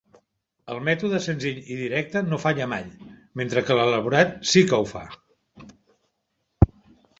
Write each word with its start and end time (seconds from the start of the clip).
El 0.75 0.77
mètode 0.85 1.19
senzill 1.25 1.59
i 1.59 1.77
directe 1.81 2.23
no 2.31 2.39
falla 2.45 2.67
mai, 2.73 2.89
mentre 3.43 3.65
que 3.69 3.79
l'elaborat 3.81 4.35
sí 4.55 4.67
que 4.73 4.83
ho 4.83 4.91
fa. 4.95 5.05